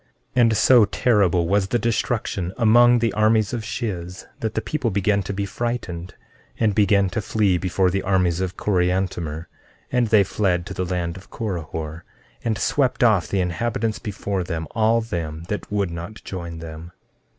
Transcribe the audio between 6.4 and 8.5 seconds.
and began to flee before the armies